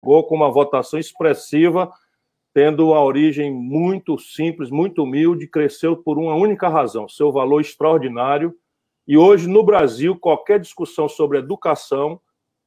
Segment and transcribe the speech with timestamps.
[0.00, 1.90] com uma votação expressiva,
[2.52, 8.54] tendo a origem muito simples, muito humilde, cresceu por uma única razão: seu valor extraordinário.
[9.06, 12.20] E hoje, no Brasil, qualquer discussão sobre educação,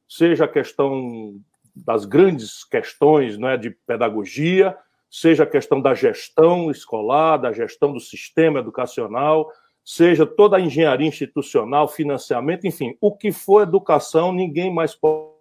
[0.08, 1.40] seja a questão
[1.74, 4.76] das grandes questões né, de pedagogia,
[5.10, 9.50] seja a questão da gestão escolar, da gestão do sistema educacional,
[9.84, 15.33] seja toda a engenharia institucional, financiamento, enfim, o que for educação, ninguém mais pode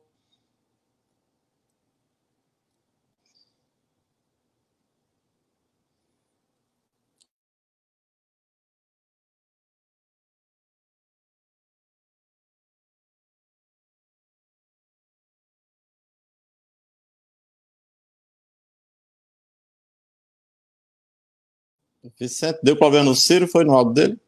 [22.20, 23.48] Vicente, deu problema no Ciro?
[23.48, 24.20] Foi no áudio dele?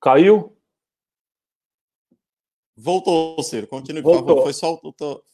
[0.00, 0.56] Caiu?
[2.78, 3.66] Voltou, Ciro.
[3.66, 4.28] Continue, por Voltou.
[4.28, 4.42] favor.
[4.44, 4.78] Foi só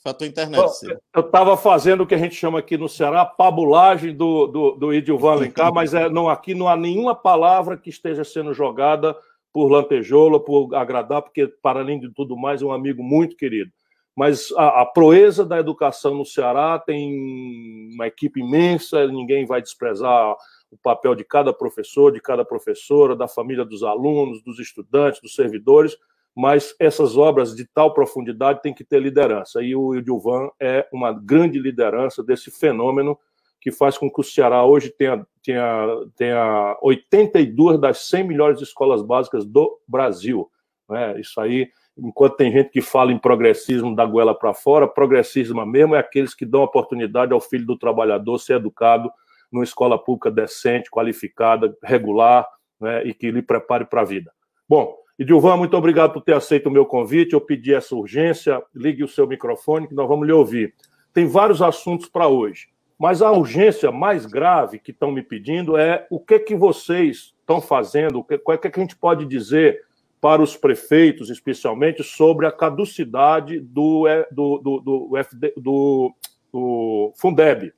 [0.05, 1.01] a tua internet, Ciro.
[1.15, 4.95] Eu estava fazendo o que a gente chama aqui no Ceará, pabulagem do, do, do
[4.95, 9.17] Idilvan Alencar, mas é, não, aqui não há nenhuma palavra que esteja sendo jogada
[9.53, 13.73] por lantejoula, por agradar, porque, para além de tudo mais, é um amigo muito querido
[14.17, 20.37] mas a, a, proeza da educação no Ceará tem uma equipe imensa, ninguém vai desprezar
[20.71, 25.35] o papel de cada professor, de cada professora, da família dos alunos, dos estudantes, dos
[25.35, 25.97] servidores,
[26.35, 31.13] mas essas obras de tal profundidade têm que ter liderança, e o Edilvan é uma
[31.13, 33.19] grande liderança desse fenômeno
[33.61, 39.03] que faz com que o Ceará hoje tenha, tenha, tenha 82 das 100 melhores escolas
[39.03, 40.51] básicas do Brasil.
[40.91, 41.21] Né?
[41.21, 45.95] Isso aí enquanto tem gente que fala em progressismo da goela para fora, progressismo mesmo
[45.95, 49.11] é aqueles que dão oportunidade ao filho do trabalhador ser educado
[49.51, 52.49] numa escola pública decente, qualificada, regular,
[52.81, 54.33] né, e que lhe prepare para a vida.
[54.69, 57.35] Bom, Edilvan, muito obrigado por ter aceito o meu convite.
[57.35, 58.63] Eu pedi essa urgência.
[58.75, 60.75] Ligue o seu microfone que nós vamos lhe ouvir.
[61.13, 62.69] Tem vários assuntos para hoje,
[62.99, 67.61] mas a urgência mais grave que estão me pedindo é o que que vocês estão
[67.61, 69.83] fazendo, o que, o que, que a gente pode dizer
[70.23, 76.15] para os prefeitos, especialmente, sobre a caducidade do, do, do, do, FD, do,
[76.53, 77.73] do Fundeb.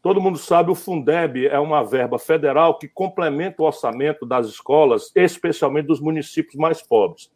[0.00, 5.10] Todo mundo sabe, o Fundeb é uma verba federal que complementa o orçamento das escolas,
[5.16, 7.28] especialmente dos municípios mais pobres.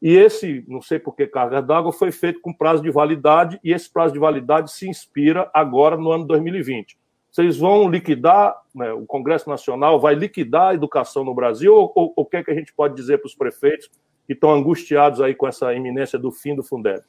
[0.00, 3.74] E esse, não sei por que carga d'água, foi feito com prazo de validade, e
[3.74, 6.98] esse prazo de validade se inspira agora no ano 2020.
[7.30, 12.24] Vocês vão liquidar, né, o Congresso Nacional vai liquidar a educação no Brasil, ou, o
[12.24, 13.90] que, é que a gente pode dizer para os prefeitos
[14.26, 17.02] que estão angustiados aí com essa iminência do fim do Fundeb?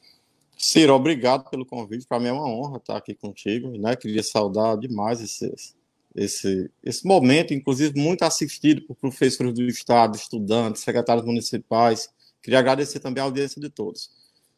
[0.56, 2.06] Ciro, obrigado pelo convite.
[2.06, 3.70] Para mim é uma honra estar aqui contigo.
[3.78, 3.96] Né?
[3.96, 5.50] Queria saudar demais esse,
[6.14, 12.10] esse, esse momento, inclusive muito assistido por professores do Estado, estudantes, secretários municipais.
[12.42, 14.10] Queria agradecer também a audiência de todos.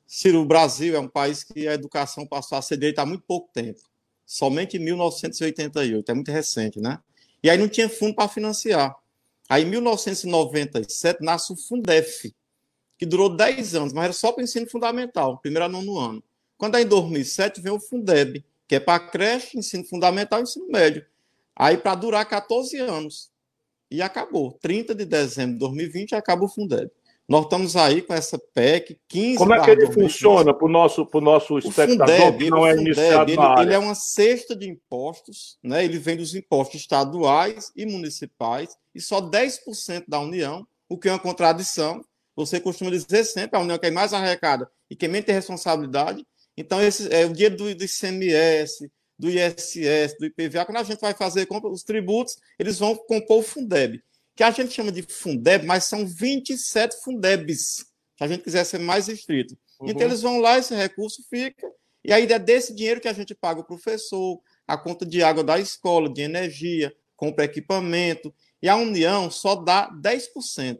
[0.08, 3.22] Ciro, o Brasil é um país que a educação passou a ser direita há muito
[3.24, 3.80] pouco tempo
[4.26, 6.98] somente em 1988, é muito recente, né?
[7.42, 8.94] E aí não tinha fundo para financiar.
[9.48, 12.32] Aí em 1997 nasce o Fundef,
[12.96, 16.22] que durou 10 anos, mas era só para o ensino fundamental, primeiro a nono ano.
[16.56, 20.68] Quando aí em 2007 vem o Fundeb, que é para creche, ensino fundamental e ensino
[20.68, 21.04] médio.
[21.54, 23.30] Aí para durar 14 anos.
[23.90, 24.52] E acabou.
[24.62, 26.90] 30 de dezembro de 2020 acaba o Fundeb.
[27.32, 29.38] Nós estamos aí com essa PEC 15.
[29.38, 32.76] Como é que ele funciona para o nosso, pro nosso espectador Fundeb, que não é
[32.76, 33.62] Fundeb, iniciado ele, na área?
[33.62, 35.82] Ele é uma cesta de impostos, né?
[35.82, 41.12] ele vem dos impostos estaduais e municipais, e só 10% da União, o que é
[41.12, 42.04] uma contradição.
[42.36, 46.26] Você costuma dizer sempre, a União quem mais arrecada e quem menos tem responsabilidade.
[46.54, 51.00] Então, esse é o dia do, do ICMS, do ISS, do IPVA, quando a gente
[51.00, 54.02] vai fazer os tributos, eles vão compor o Fundeb
[54.34, 57.84] que a gente chama de Fundeb, mas são 27 Fundebs,
[58.16, 59.56] se a gente quiser ser mais estrito.
[59.80, 59.90] Uhum.
[59.90, 61.70] Então, eles vão lá, esse recurso fica,
[62.04, 65.44] e aí é desse dinheiro que a gente paga o professor, a conta de água
[65.44, 70.78] da escola, de energia, compra equipamento, e a União só dá 10%.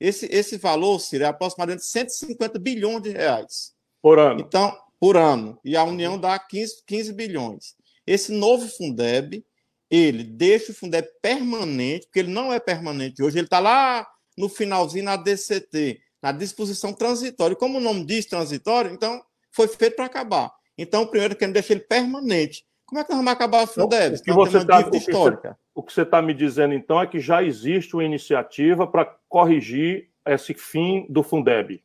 [0.00, 3.74] Esse, esse valor, Ciro, é aproximadamente 150 bilhões de reais.
[4.02, 4.40] Por ano.
[4.40, 5.58] Então, por ano.
[5.64, 7.74] E a União dá 15, 15 bilhões.
[8.06, 9.44] Esse novo Fundeb,
[9.90, 14.48] ele deixa o Fundeb permanente, porque ele não é permanente hoje, ele está lá no
[14.48, 17.56] finalzinho na DCT, na disposição transitória.
[17.56, 19.22] Como o nome diz transitório, então
[19.52, 20.52] foi feito para acabar.
[20.76, 22.64] Então, primeiro que ele deixa ele permanente.
[22.84, 24.16] Como é que nós vamos acabar o Fundeb?
[24.16, 25.58] O que você tá, histórica.
[25.74, 30.10] O que você está me dizendo, então, é que já existe uma iniciativa para corrigir
[30.26, 31.82] esse fim do Fundeb.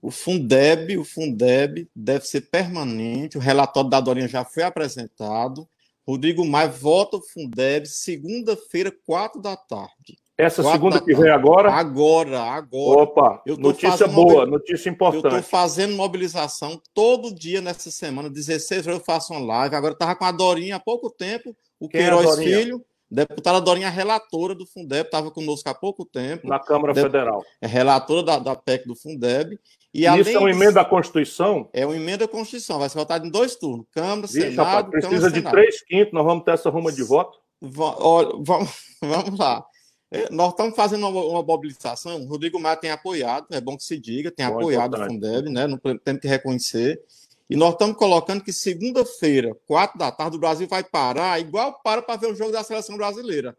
[0.00, 3.38] O Fundeb, o Fundeb deve ser permanente.
[3.38, 5.66] O relatório da Dorinha já foi apresentado.
[6.06, 10.18] Rodrigo Maia vota o Fundeb segunda-feira, quatro da tarde.
[10.36, 11.72] Essa Quatro segunda que vem agora?
[11.72, 13.02] Agora, agora.
[13.02, 15.24] Opa, notícia boa, notícia importante.
[15.26, 19.76] Eu estou fazendo mobilização todo dia nessa semana, 16 horas eu faço uma live.
[19.76, 23.60] Agora estava com a Dorinha há pouco tempo, o Quem é Queiroz é Filho, deputada
[23.60, 26.48] Dorinha, relatora do Fundeb, estava conosco há pouco tempo.
[26.48, 27.00] Na Câmara de...
[27.00, 27.44] Federal.
[27.62, 29.56] É relatora da, da PEC do Fundeb.
[29.94, 31.70] E, e isso é uma emenda à Constituição?
[31.72, 34.90] É uma emenda à Constituição, vai ser votado em dois turnos, Câmara, Vixe, Senado, rapaz,
[34.90, 37.38] precisa Câmara, de três quintos, nós vamos ter essa ruma de voto?
[37.62, 38.70] Olha, vamos,
[39.00, 39.64] vamos lá.
[40.10, 43.84] É, nós estamos fazendo uma, uma, mobilização, o Rodrigo Maia tem apoiado, é bom que
[43.84, 45.68] se diga, tem bom, apoiado o Fundeb, né?
[45.68, 47.00] Não temos que reconhecer.
[47.48, 52.02] E nós estamos colocando que segunda-feira, quatro da tarde, o Brasil vai parar, igual para
[52.02, 53.56] para ver o jogo da seleção brasileira.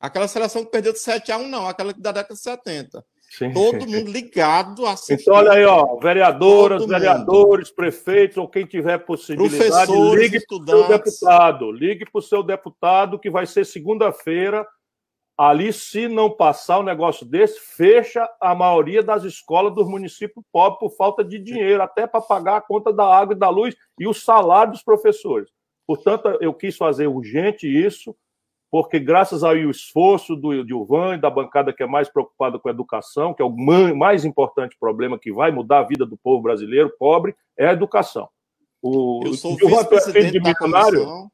[0.00, 3.04] Aquela seleção que perdeu de 7 a 1, não, aquela da década de 70.
[3.30, 3.52] Sim.
[3.52, 7.76] Todo mundo ligado a Então, olha aí, ó, vereadoras, Todo vereadores, mundo.
[7.76, 11.70] prefeitos, ou quem tiver possibilidade, ligue para o seu deputado.
[11.72, 14.66] Ligue para o seu deputado, que vai ser segunda-feira
[15.38, 20.80] Ali, se não passar um negócio desse, fecha a maioria das escolas dos municípios pobres
[20.80, 24.08] por falta de dinheiro, até para pagar a conta da água e da luz e
[24.08, 25.48] o salário dos professores.
[25.86, 28.16] Portanto, eu quis fazer urgente isso,
[28.70, 32.72] porque graças ao esforço do Dilvan e da bancada que é mais preocupada com a
[32.72, 36.92] educação, que é o mais importante problema que vai mudar a vida do povo brasileiro
[36.98, 38.28] pobre, é a educação.
[38.82, 41.30] O, eu sou Dilvan, tu é filho de milionário?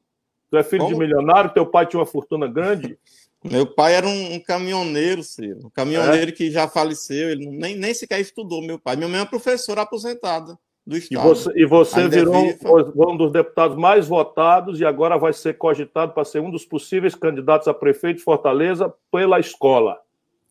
[0.49, 0.93] Tu é filho Como?
[0.93, 1.53] de milionário?
[1.53, 2.97] Teu pai tinha uma fortuna grande?
[3.43, 5.67] Meu pai era um, um caminhoneiro, Ciro.
[5.67, 6.31] Um caminhoneiro é?
[6.31, 8.95] que já faleceu, ele nem, nem sequer estudou, meu pai.
[8.95, 11.19] Minha mãe é professora aposentada do Estado.
[11.19, 15.57] E você, e você virou um, um dos deputados mais votados e agora vai ser
[15.57, 19.97] cogitado para ser um dos possíveis candidatos a prefeito de Fortaleza pela escola,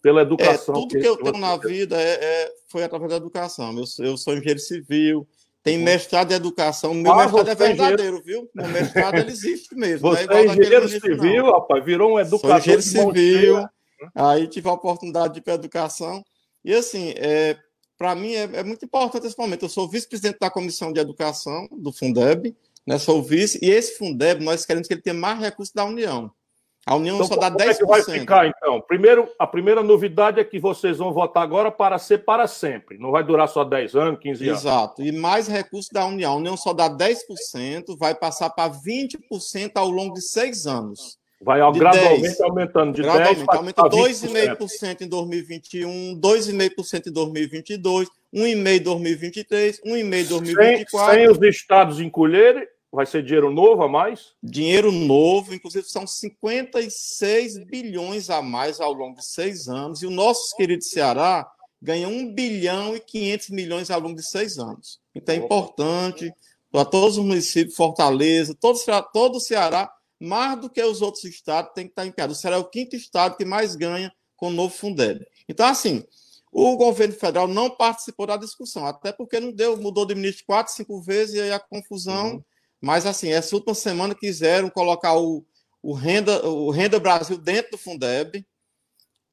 [0.02, 0.74] pela educação.
[0.74, 3.72] É, tudo que, que eu tenho na vida é, é, foi através da educação.
[3.76, 5.26] Eu, eu sou engenheiro civil,
[5.62, 6.92] tem mestrado em educação.
[6.92, 8.50] Meu ah, mestrado é, é verdadeiro, viu?
[8.54, 10.10] Meu mestrado ele existe mesmo.
[10.10, 11.52] Você é, é engenheiro civil, não.
[11.52, 12.60] rapaz, virou um educador.
[12.60, 13.68] Sou engenheiro civil.
[14.14, 16.22] Aí tive a oportunidade de ir para a educação.
[16.62, 17.56] E assim, é,
[18.04, 19.64] para mim é, é, muito importante esse momento.
[19.64, 22.54] Eu sou vice-presidente da Comissão de Educação do Fundeb,
[22.86, 22.98] né?
[22.98, 26.30] Sou vice, e esse Fundeb nós queremos que ele tenha mais recursos da União.
[26.84, 27.54] A União então, só dá 10%.
[27.54, 28.78] Como é que vai ficar, então?
[28.82, 32.98] Primeiro, a primeira novidade é que vocês vão votar agora para ser para sempre.
[32.98, 34.60] Não vai durar só 10 anos, 15 anos.
[34.60, 35.02] Exato.
[35.02, 36.32] E mais recursos da União.
[36.34, 41.18] A União só dá 10%, vai passar para 20% ao longo de seis anos.
[41.40, 47.12] Vai de gradualmente 10, aumentando de gradualmente, 10 para aumenta 2,5% em 2021, 2,5% em
[47.12, 51.14] 2022, 1,5% em 2023, 1,5% em 2024.
[51.14, 54.34] Sem, sem os estados encolherem, Vai ser dinheiro novo a mais?
[54.40, 60.00] Dinheiro novo, inclusive são 56 bilhões a mais ao longo de seis anos.
[60.00, 61.44] E o nosso querido Ceará
[61.82, 65.00] ganha 1 bilhão e 500 milhões ao longo de seis anos.
[65.12, 66.32] Então é importante
[66.70, 68.78] para todos os municípios, Fortaleza, todo,
[69.12, 69.90] todo o Ceará,
[70.20, 72.26] mais do que os outros estados, tem que estar em pé.
[72.26, 75.26] O Ceará é o quinto estado que mais ganha com o novo Fundeb.
[75.48, 76.04] Então, assim,
[76.52, 80.72] o governo federal não participou da discussão, até porque não deu, mudou de ministro quatro,
[80.72, 82.34] cinco vezes, e aí a confusão.
[82.34, 82.44] Uhum
[82.84, 85.42] mas, assim, essa última semana quiseram colocar o,
[85.82, 88.46] o, Renda, o Renda Brasil dentro do Fundeb,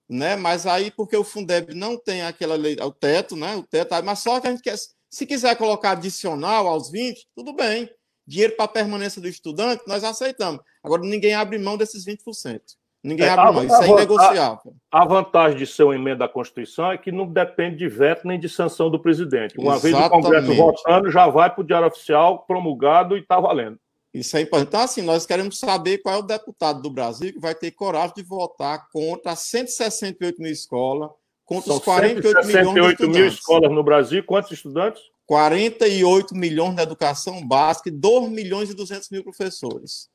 [0.07, 0.37] né?
[0.37, 3.57] Mas aí, porque o Fundeb não tem aquela lei, o teto, né?
[3.57, 4.77] O teto, mas só que a gente quer,
[5.09, 7.89] se quiser colocar adicional aos 20, tudo bem.
[8.31, 10.61] Dinheiro para permanência do estudante, nós aceitamos.
[10.81, 12.61] Agora, ninguém abre mão desses 20%.
[13.03, 14.73] Ninguém é, abre mão, isso é inegociável.
[14.89, 18.25] A, a, vantagem de ser uma emenda à Constituição é que não depende de veto
[18.25, 19.57] nem de sanção do presidente.
[19.57, 19.91] Uma Exatamente.
[19.91, 23.77] vez o Congresso votando, já vai para o Diário Oficial, promulgado e está valendo.
[24.13, 24.69] Isso é importante.
[24.69, 28.15] Então, assim, nós queremos saber qual é o deputado do Brasil que vai ter coragem
[28.15, 31.09] de votar contra 168 mil escolas,
[31.43, 34.23] contra São os 48 milhões de mil escolas no Brasil.
[34.23, 35.01] Quantos estudantes?
[35.31, 40.09] 48 milhões na educação básica e 2 milhões e 200 mil professores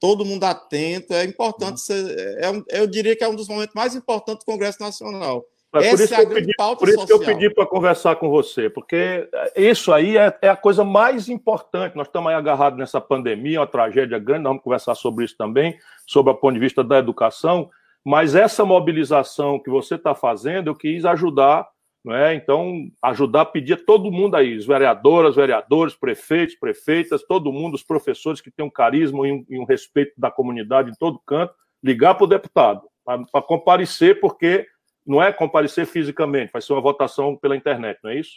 [0.00, 1.12] todo mundo atento.
[1.12, 4.50] É importante, ser, é, é eu diria que é um dos momentos mais importantes do
[4.50, 5.44] Congresso Nacional.
[5.74, 9.28] É, por isso, é pedi, por isso que eu pedi para conversar com você, porque
[9.54, 11.94] isso aí é, é, a coisa mais importante.
[11.94, 15.76] Nós estamos aí agarrados nessa pandemia, uma tragédia grande, nós vamos conversar sobre isso também,
[16.06, 17.68] sobre o ponto de vista da educação,
[18.02, 21.68] mas essa mobilização que você está fazendo, eu quis ajudar
[22.12, 22.34] é?
[22.34, 27.74] Então, ajudar a pedir a todo mundo aí, os vereadoras, vereadores, prefeitos, prefeitas, todo mundo,
[27.74, 31.22] os professores que têm um carisma e um, e um respeito da comunidade em todo
[31.26, 34.66] canto, ligar para o deputado, para comparecer, porque
[35.06, 38.32] não é comparecer fisicamente, vai ser uma votação pela internet, não é isso?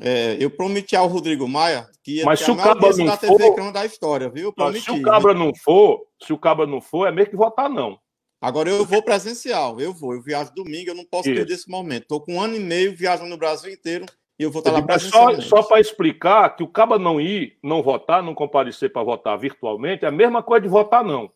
[0.00, 3.84] É, eu prometi ao Rodrigo Maia que ia Mas se o Cabra não for, da
[3.84, 4.54] história, viu?
[4.80, 7.98] se o Cabra não for, se o Cabra não for, é meio que votar não.
[8.42, 11.36] Agora eu vou presencial, eu vou, eu viajo domingo, eu não posso Isso.
[11.36, 12.02] perder esse momento.
[12.02, 14.04] Estou com um ano e meio viajando no Brasil inteiro
[14.36, 15.48] e eu vou estar lá presencialmente.
[15.48, 19.38] Só, só para explicar que o Caba não ir, não votar, não comparecer para votar
[19.38, 21.30] virtualmente, é a mesma coisa de votar não.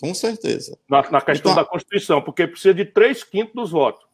[0.00, 0.78] Com certeza.
[0.88, 4.06] Na, na questão então, da Constituição, porque precisa de três quintos dos votos.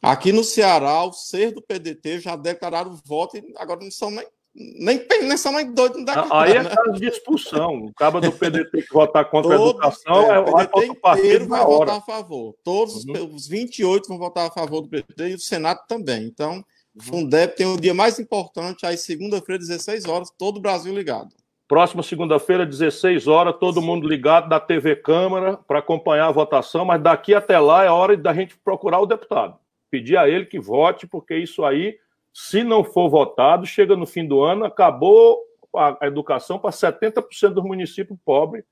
[0.00, 4.26] Aqui no Ceará, o ser do PDT já declararam voto e agora não são nem
[4.58, 6.70] nem, nem são nem doidos da cara, Aí é né?
[6.74, 7.84] caso de expulsão.
[7.84, 11.60] O cabo do PDT que votar contra a educação é, vai contra o partido vai
[11.60, 11.68] hora.
[11.68, 12.54] votar a favor.
[12.64, 13.34] Todos uhum.
[13.34, 16.24] os 28 vão votar a favor do PDT e o Senado também.
[16.24, 17.02] Então, o uhum.
[17.02, 21.28] Fundeb tem o dia mais importante, aí segunda-feira, 16 horas, todo o Brasil ligado.
[21.68, 27.02] Próxima segunda-feira, 16 horas, todo mundo ligado da TV Câmara para acompanhar a votação, mas
[27.02, 29.58] daqui até lá é hora da gente procurar o deputado.
[29.90, 31.98] Pedir a ele que vote, porque isso aí
[32.38, 35.40] se não for votado, chega no fim do ano, acabou
[35.74, 38.62] a educação para 70% dos municípios pobres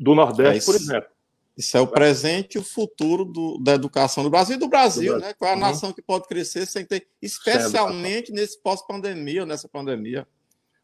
[0.00, 1.10] do Nordeste, é por exemplo.
[1.54, 5.12] Isso é o presente e o futuro do, da educação do Brasil e do Brasil,
[5.12, 5.34] do né?
[5.34, 5.60] Qual é a uhum.
[5.60, 10.26] nação que pode crescer sem ter, especialmente nesse pós-pandemia, nessa pandemia.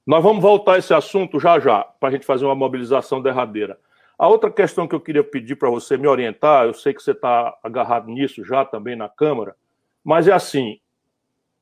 [0.06, 3.78] Nós vamos voltar a esse assunto já já, para a gente fazer uma mobilização derradeira.
[4.18, 7.12] A outra questão que eu queria pedir para você me orientar, eu sei que você
[7.12, 9.56] está agarrado nisso já também na Câmara,
[10.04, 10.78] mas é assim: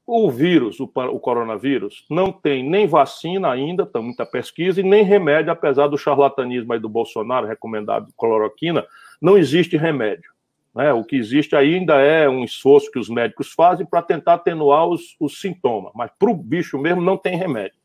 [0.07, 5.03] o vírus, o, o, coronavírus, não tem nem vacina ainda, tem muita pesquisa, e nem
[5.03, 8.87] remédio, apesar do charlatanismo aí do Bolsonaro, recomendado cloroquina,
[9.21, 10.31] não existe remédio.
[10.73, 10.93] Né?
[10.93, 15.17] O que existe ainda é um esforço que os médicos fazem para tentar atenuar os,
[15.19, 17.79] os sintomas, mas para o bicho mesmo não tem remédio.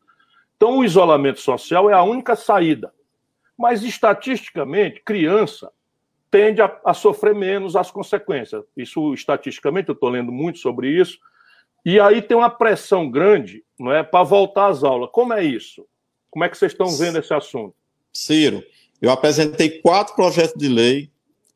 [0.56, 2.92] Então, o isolamento social é a única saída.
[3.58, 5.72] Mas, estatisticamente, criança
[6.30, 8.62] tende a, a sofrer menos as consequências.
[8.76, 11.18] Isso, estatisticamente, eu estou lendo muito sobre isso,
[11.84, 15.10] e aí tem uma pressão grande não é, para voltar às aulas.
[15.12, 15.86] Como é isso?
[16.30, 17.74] Como é que vocês estão vendo esse assunto?
[18.12, 18.62] Ciro,
[19.00, 21.10] eu apresentei quatro projetos de lei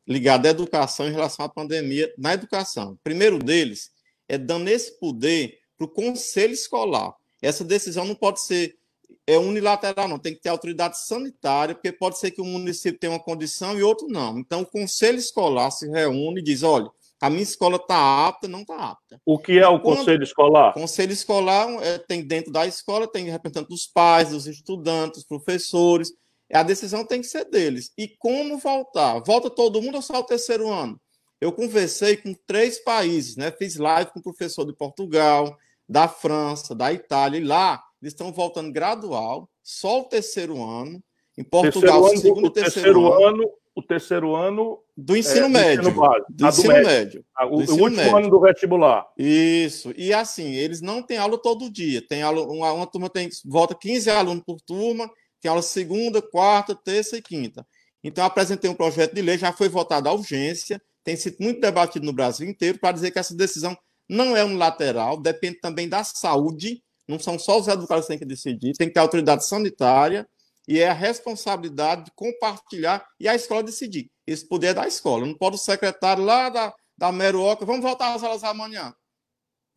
[0.07, 2.93] ligados à educação em relação à pandemia na educação.
[2.93, 3.91] O primeiro deles
[4.27, 7.13] é dando esse poder para o conselho escolar.
[7.41, 8.77] Essa decisão não pode ser
[9.25, 10.17] é unilateral, não.
[10.17, 13.83] Tem que ter autoridade sanitária, porque pode ser que um município tenha uma condição e
[13.83, 14.39] outro não.
[14.39, 18.61] Então, o conselho escolar se reúne e diz: olha, a minha escola está apta, não
[18.61, 19.19] está apta.
[19.25, 20.73] O que é o Quando, conselho escolar?
[20.73, 26.13] Conselho escolar é, tem dentro da escola, tem representante dos pais, dos estudantes, dos professores.
[26.53, 27.91] A decisão tem que ser deles.
[27.97, 29.19] E como voltar?
[29.25, 30.99] Volta todo mundo ou só o terceiro ano?
[31.41, 33.51] Eu conversei com três países, né?
[33.51, 35.55] Fiz live com o professor de Portugal,
[35.87, 41.03] da França, da Itália, e lá eles estão voltando gradual, só o terceiro ano.
[41.37, 45.49] Em Portugal, terceiro segundo e terceiro, terceiro ano, ano o terceiro ano do ensino é,
[45.49, 45.83] médio.
[45.83, 46.87] Do ensino, base, do ensino médio.
[46.87, 47.25] médio.
[47.51, 48.17] O, ensino o, último médio.
[48.17, 49.05] ano do vestibular.
[49.15, 49.93] Isso.
[49.95, 52.01] E assim, eles não têm aula todo dia.
[52.01, 55.07] Tem aula, uma, uma turma tem volta 15 alunos por turma,
[55.39, 57.63] tem aula segunda, quarta, terça e quinta.
[58.03, 62.03] Então, apresentei um projeto de lei, já foi votado à urgência, tem sido muito debatido
[62.03, 63.77] no Brasil inteiro para dizer que essa decisão
[64.09, 68.25] não é unilateral, depende também da saúde, não são só os educadores que têm que
[68.25, 70.27] decidir, tem que ter autoridade sanitária,
[70.67, 74.09] e é a responsabilidade de compartilhar e a escola decidir.
[74.25, 78.13] Esse poder é da escola, não pode o secretário lá da, da Meruoca, vamos voltar
[78.13, 78.93] às aulas amanhã.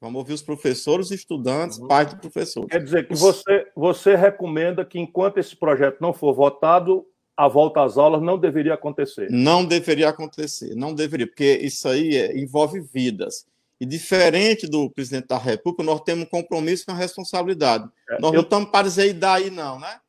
[0.01, 1.87] Vamos ouvir os professores, estudantes, uhum.
[1.87, 2.71] pais de professores.
[2.71, 7.05] Quer dizer que você, você recomenda que, enquanto esse projeto não for votado,
[7.37, 9.29] a volta às aulas não deveria acontecer?
[9.31, 13.47] Não deveria acontecer, não deveria, porque isso aí é, envolve vidas.
[13.79, 17.89] E diferente do presidente da República, nós temos um compromisso com a responsabilidade.
[18.11, 18.39] É, nós eu...
[18.39, 20.01] não estamos para dizer e daí não, né?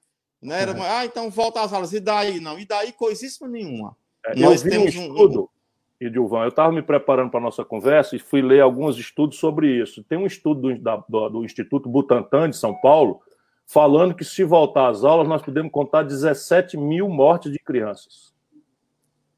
[0.41, 0.61] Né?
[0.61, 0.81] Era, é.
[0.81, 1.93] Ah, então volta às aulas.
[1.93, 2.39] E daí?
[2.39, 2.57] Não.
[2.57, 3.95] E daí coisíssima nenhuma.
[4.25, 6.05] É, Nós temos um estudo, um...
[6.05, 9.81] Edilvan, eu estava me preparando para a nossa conversa e fui ler alguns estudos sobre
[9.81, 10.03] isso.
[10.03, 13.21] Tem um estudo do, da, do, do Instituto Butantan de São Paulo
[13.65, 18.33] falando que se voltar às aulas nós podemos contar 17 mil mortes de crianças.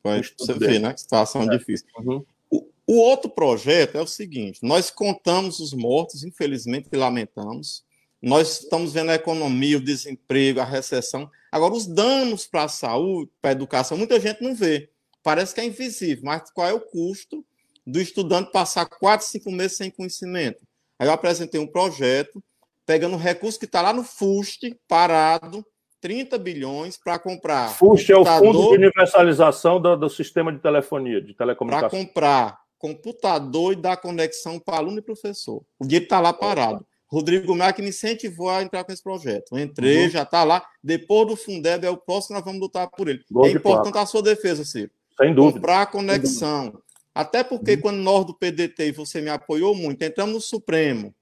[0.02, 0.96] Pode você vê, né?
[0.98, 1.58] Situação é.
[1.58, 1.88] difícil.
[2.00, 2.26] Uhum.
[2.50, 7.86] O, o outro projeto é o seguinte: nós contamos os mortos, infelizmente, e lamentamos.
[8.24, 11.30] Nós estamos vendo a economia, o desemprego, a recessão.
[11.52, 14.90] Agora, os danos para a saúde, para a educação, muita gente não vê.
[15.22, 17.44] Parece que é invisível, mas qual é o custo
[17.86, 20.64] do estudante passar quatro, cinco meses sem conhecimento?
[20.98, 22.42] Aí eu apresentei um projeto,
[22.86, 25.66] pegando o recurso que está lá no FUST, parado,
[26.00, 27.76] 30 bilhões para comprar.
[27.76, 31.90] FUST é o Fundo de Universalização do, do Sistema de Telefonia, de Telecomunicação.
[31.90, 35.62] Para comprar computador e dar conexão para aluno e professor.
[35.78, 36.86] O dinheiro está lá parado.
[37.14, 39.56] Rodrigo Maia que me incentivou a entrar com esse projeto.
[39.56, 40.10] Eu entrei, uhum.
[40.10, 40.66] já está lá.
[40.84, 43.24] Depois do Fundeb é o próximo, nós vamos lutar por ele.
[43.32, 44.90] Gol é importante a sua defesa, Ciro.
[45.16, 45.60] Sem dúvida.
[45.60, 46.82] Comprar a conexão.
[47.14, 47.82] Até porque, uhum.
[47.82, 51.14] quando nós do PDT, e você me apoiou muito, entramos no Supremo,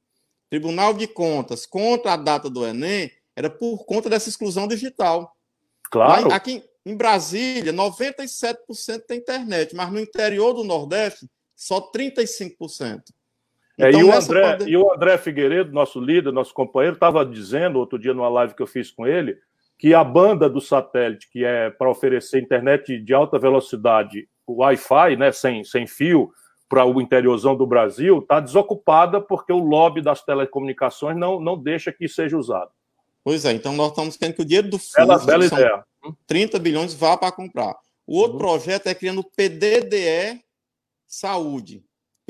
[0.49, 5.35] Tribunal de Contas, contra a data do Enem, era por conta dessa exclusão digital.
[5.91, 6.29] Claro.
[6.29, 8.55] Lá, aqui em Brasília, 97%
[9.05, 13.01] tem internet, mas no interior do Nordeste, só 35%.
[13.79, 17.79] É, então, e, o André, e o André Figueiredo, nosso líder, nosso companheiro, estava dizendo
[17.79, 19.37] outro dia numa live que eu fiz com ele,
[19.77, 25.31] que a banda do satélite, que é para oferecer internet de alta velocidade, Wi-Fi, né,
[25.31, 26.31] sem, sem fio,
[26.69, 31.91] para o interiorzão do Brasil, está desocupada porque o lobby das telecomunicações não, não deixa
[31.91, 32.71] que seja usado.
[33.23, 35.83] Pois é, então nós estamos querendo que o dinheiro do FUS, bela, bela ideia.
[36.25, 37.75] 30 bilhões, vá para comprar.
[38.07, 38.39] O outro uhum.
[38.39, 40.41] projeto é criando o PDDE
[41.05, 41.83] Saúde.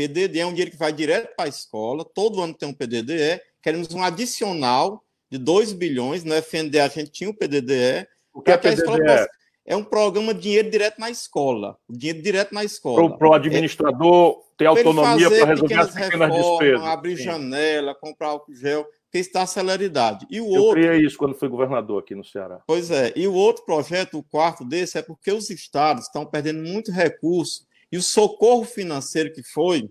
[0.07, 3.39] PDDE é um dinheiro que vai direto para a escola, todo ano tem um PDDE,
[3.61, 8.51] queremos um adicional de 2 bilhões, no FND a gente tinha o PDDE, o que
[8.51, 8.83] é PDDE?
[8.83, 9.29] Possa...
[9.63, 13.15] É um programa de dinheiro direto na escola, dinheiro direto na escola.
[13.15, 16.87] Para o administrador é, ter autonomia para resolver as pequenas reformas, despesas.
[16.87, 17.23] Abrir Sim.
[17.23, 20.25] janela, comprar álcool gel, isso dá celeridade.
[20.31, 20.81] E o Eu outro...
[20.81, 22.61] criei isso quando fui governador aqui no Ceará.
[22.65, 26.63] Pois é, e o outro projeto, o quarto desse, é porque os estados estão perdendo
[26.67, 29.89] muito recurso e o socorro financeiro que foi,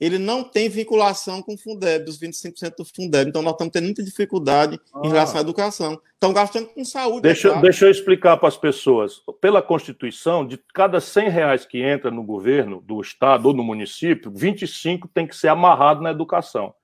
[0.00, 3.28] ele não tem vinculação com o Fundeb, dos 25% do Fundeb.
[3.28, 5.00] Então, nós estamos tendo muita dificuldade ah.
[5.04, 6.00] em relação à educação.
[6.14, 7.22] Estão gastando com saúde.
[7.22, 9.20] Deixa, é deixa eu explicar para as pessoas.
[9.40, 14.32] Pela Constituição, de cada 100 reais que entra no governo, do Estado ou no município,
[14.34, 16.74] 25 tem que ser amarrado na educação.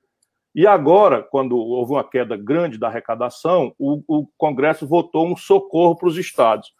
[0.54, 5.96] E agora, quando houve uma queda grande da arrecadação, o, o Congresso votou um socorro
[5.96, 6.72] para os estados.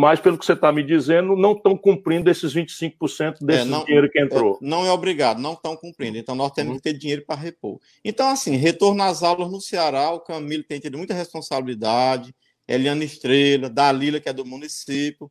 [0.00, 3.84] Mas, pelo que você está me dizendo, não estão cumprindo esses 25% desse é, não,
[3.84, 4.54] dinheiro que entrou.
[4.54, 6.16] É, não é obrigado, não estão cumprindo.
[6.16, 6.76] Então, nós temos uhum.
[6.76, 7.80] que ter dinheiro para repor.
[8.04, 12.32] Então, assim, retorno às aulas no Ceará, o Camilo tem tido muita responsabilidade,
[12.68, 15.28] Eliana Estrela, Dalila, que é do município.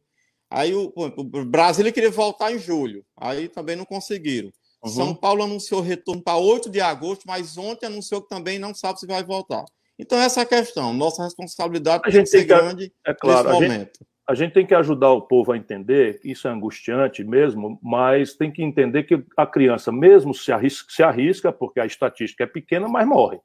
[0.51, 4.51] Aí o, o Brasília queria voltar em julho, aí também não conseguiram.
[4.83, 4.89] Uhum.
[4.89, 8.99] São Paulo anunciou retorno para 8 de agosto, mas ontem anunciou que também não sabe
[8.99, 9.63] se vai voltar.
[9.97, 10.93] Então, essa é a questão.
[10.93, 13.99] Nossa responsabilidade a tem que, grande é claro, nesse momento.
[13.99, 18.33] Gente, a gente tem que ajudar o povo a entender isso é angustiante mesmo, mas
[18.33, 22.47] tem que entender que a criança, mesmo se arrisca, se arrisca porque a estatística é
[22.47, 23.39] pequena, mas morre.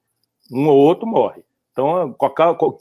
[0.51, 1.43] Um ou outro morre.
[1.71, 2.15] Então,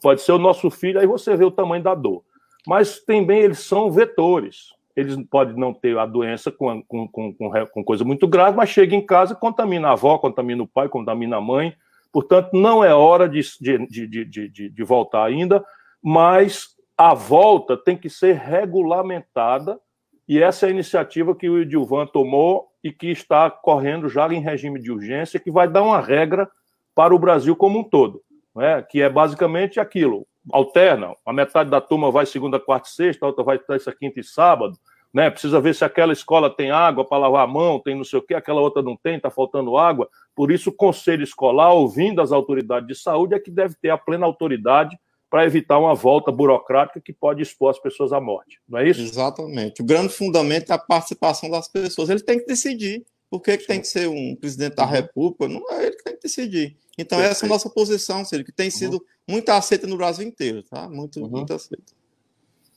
[0.02, 2.24] pode ser o nosso filho, aí você vê o tamanho da dor.
[2.68, 7.84] Mas também eles são vetores eles podem não ter a doença com, com, com, com,
[7.84, 11.42] coisa muito grave, mas chega em casa, contamina a avó, contamina o pai, contamina a
[11.42, 11.74] mãe.
[12.12, 15.64] Portanto, não é hora de, de, de, de, de voltar ainda,
[16.04, 19.80] mas a volta tem que ser regulamentada,
[20.28, 24.40] e essa é a iniciativa que o Edilvan tomou e que está correndo já em
[24.40, 26.50] regime de urgência, que vai dar uma regra
[26.96, 28.22] para o Brasil como um todo,
[28.56, 28.82] né?
[28.82, 33.30] que é basicamente aquilo: alterna, a metade da turma vai segunda, quarta e sexta, a
[33.30, 34.78] outra vai terça, quinta e sábado,
[35.14, 35.30] né?
[35.30, 38.22] Precisa ver se aquela escola tem água para lavar a mão, tem não sei o
[38.22, 40.10] quê, aquela outra não tem, está faltando água.
[40.36, 43.98] Por isso, o conselho escolar, ouvindo as autoridades de saúde, é que deve ter a
[43.98, 44.98] plena autoridade
[45.32, 49.02] para evitar uma volta burocrática que pode expor as pessoas à morte, não é isso?
[49.02, 49.82] Exatamente.
[49.82, 52.10] O grande fundamento é a participação das pessoas.
[52.10, 53.06] Ele tem que decidir.
[53.30, 54.92] Por que, que tem que ser um presidente da uhum.
[54.92, 55.48] República?
[55.48, 56.76] Não é ele que tem que decidir.
[56.98, 57.32] Então, Perfeito.
[57.32, 58.72] essa é a nossa posição, Ciro, que tem uhum.
[58.72, 60.90] sido muito aceita no Brasil inteiro, tá?
[60.90, 61.30] Muito, uhum.
[61.30, 61.94] muito aceita.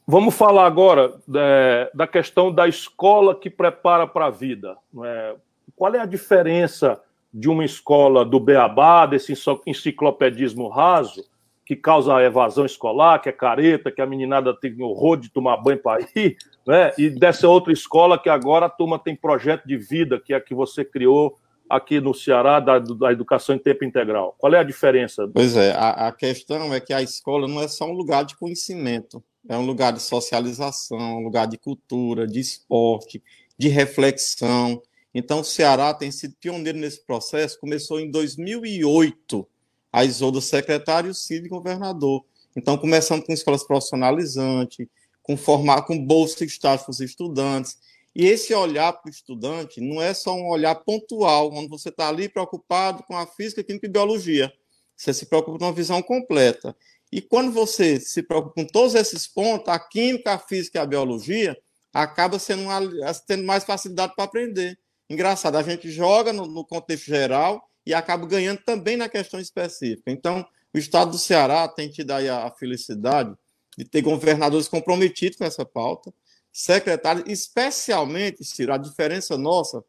[0.06, 4.76] Vamos falar agora é, da questão da escola que prepara para a vida.
[5.04, 5.34] É?
[5.74, 9.34] Qual é a diferença de uma escola do Beabá, desse
[9.66, 11.24] enciclopedismo raso,
[11.64, 15.78] que causa evasão escolar, que é careta, que a meninada tem horror de tomar banho
[15.78, 16.92] para ir, né?
[16.98, 20.40] e dessa outra escola que agora a turma tem projeto de vida, que é a
[20.40, 24.34] que você criou aqui no Ceará, da, da educação em tempo integral.
[24.38, 25.26] Qual é a diferença?
[25.32, 28.36] Pois é, a, a questão é que a escola não é só um lugar de
[28.36, 33.22] conhecimento, é um lugar de socialização, um lugar de cultura, de esporte,
[33.58, 34.82] de reflexão.
[35.14, 39.46] Então, o Ceará tem sido pioneiro nesse processo, começou em 2008
[39.94, 42.24] a Isolda secretário, Cid governador.
[42.56, 44.88] Então, começando com escolas profissionalizantes,
[45.22, 47.78] com formar com bolsa de estágio para os estudantes.
[48.12, 52.08] E esse olhar para o estudante não é só um olhar pontual, onde você está
[52.08, 54.52] ali preocupado com a física, química e biologia.
[54.96, 56.76] Você se preocupa com uma visão completa.
[57.12, 60.86] E quando você se preocupa com todos esses pontos, a química, a física e a
[60.86, 61.56] biologia,
[61.92, 62.80] acaba sendo uma,
[63.28, 64.76] tendo mais facilidade para aprender.
[65.08, 70.10] Engraçado, a gente joga no, no contexto geral e acaba ganhando também na questão específica.
[70.10, 73.34] Então, o estado do Ceará tem tido aí a, felicidade
[73.76, 76.12] de ter governadores comprometidos com essa pauta,
[76.52, 79.84] secretários, especialmente, Ciro, a diferença nossa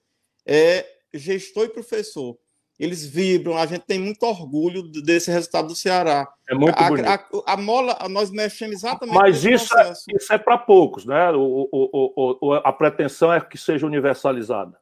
[0.46, 2.38] é gestor e professor.
[2.78, 6.28] Eles vibram, a gente tem muito orgulho desse resultado do Ceará.
[6.50, 7.08] É muito a, bonito.
[7.08, 11.32] A, a, mola, nós mexemos exatamente Mas isso é, isso é para poucos, né?
[11.32, 14.78] O, o, o, a pretensão é que seja universalizada.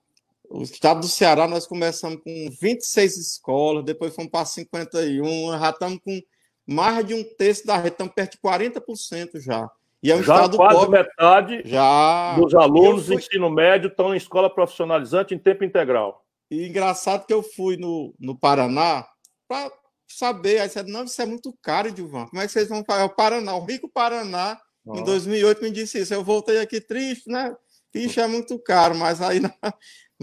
[0.53, 5.99] O estado do Ceará, nós começamos com 26 escolas, depois fomos para 51, já estamos
[6.05, 6.21] com
[6.67, 9.67] mais de um terço da rede, estamos perto de 40% já.
[10.03, 10.99] E é um já estado quase pobre.
[10.99, 12.35] metade já.
[12.35, 13.15] dos alunos fui...
[13.15, 16.23] do ensino médio estão em escola profissionalizante em tempo integral.
[16.51, 19.07] E engraçado que eu fui no, no Paraná
[19.47, 19.71] para
[20.07, 20.59] saber.
[20.59, 22.27] Aí você não, isso é muito caro, Edilvan.
[22.27, 23.01] Como é que vocês vão fazer?
[23.01, 24.95] É o Paraná, o rico Paraná, oh.
[24.95, 26.13] em 2008 me disse isso.
[26.13, 27.55] Eu voltei aqui triste, né?
[27.95, 29.39] Ixi, é muito caro, mas aí,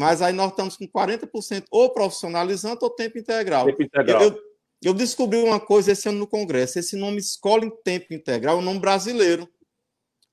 [0.01, 3.67] mas aí nós estamos com 40% ou profissionalizante ou tempo integral.
[3.67, 4.23] Tempo integral.
[4.23, 4.39] Eu,
[4.83, 6.79] eu descobri uma coisa esse ano no Congresso.
[6.79, 9.47] Esse nome Escola em Tempo Integral é um nome brasileiro.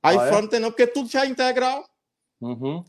[0.01, 0.29] Aí ah, é?
[0.29, 1.85] fora não tem não, porque tudo já é integral.
[2.39, 2.81] Uhum.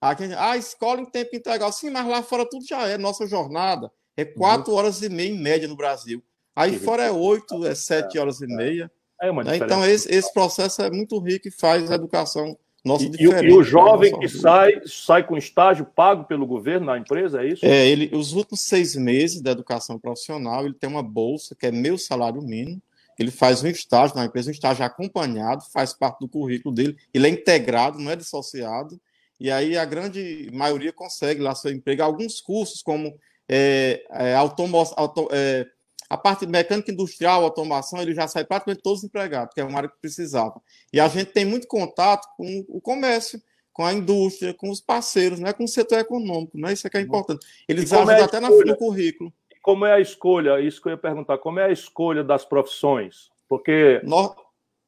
[0.00, 1.70] Aqui, ah, escola em tempo integral.
[1.70, 2.98] Sim, mas lá fora tudo já é.
[2.98, 4.78] Nossa jornada é quatro uhum.
[4.78, 6.20] horas e meia em média no Brasil.
[6.56, 8.90] Aí que fora é oito, é sete é, horas e meia.
[9.22, 9.58] É uma né?
[9.58, 13.10] Então, esse, esse processo é muito rico e faz a educação nossa e.
[13.18, 17.66] E o jovem que sai, sai com estágio pago pelo governo na empresa, é isso?
[17.66, 21.72] É, ele, os últimos seis meses da educação profissional, ele tem uma bolsa que é
[21.72, 22.80] meu salário mínimo.
[23.18, 26.96] Ele faz um estágio na empresa, um estágio acompanhado, faz parte do currículo dele.
[27.12, 29.00] Ele é integrado, não é dissociado.
[29.40, 32.02] E aí a grande maioria consegue lá seu emprego.
[32.02, 33.18] Alguns cursos, como
[33.48, 35.66] é, é, automo, auto, é,
[36.08, 39.88] a parte mecânica industrial, automação, ele já sai praticamente todos empregados, que é uma área
[39.88, 40.60] que precisava.
[40.92, 43.40] E a gente tem muito contato com o comércio,
[43.72, 46.72] com a indústria, com os parceiros, né, com o setor econômico, né?
[46.72, 47.44] Isso é que é importante.
[47.68, 49.32] Eles ajudam é até no currículo.
[49.60, 50.60] Como é a escolha?
[50.60, 51.38] Isso que eu ia perguntar.
[51.38, 53.30] Como é a escolha das profissões?
[53.48, 54.34] Porque no,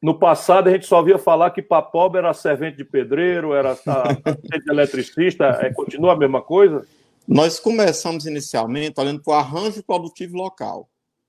[0.01, 3.75] no passado a gente só via falar que para pobre era servente de pedreiro, era
[3.75, 5.47] de eletricista.
[5.61, 6.87] É, continua a mesma coisa?
[7.27, 10.89] Nós começamos inicialmente olhando para o arranjo produtivo local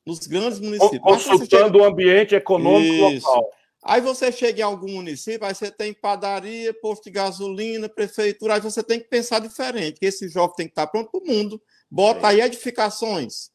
[0.09, 1.01] nos grandes municípios.
[1.01, 1.77] Consultando chega...
[1.77, 3.27] o ambiente econômico Isso.
[3.27, 3.49] local.
[3.81, 8.61] Aí você chega em algum município, aí você tem padaria, posto de gasolina, prefeitura, aí
[8.61, 11.61] você tem que pensar diferente, que esse jovem tem que estar pronto para o mundo,
[11.89, 12.29] bota é.
[12.31, 13.51] aí edificações.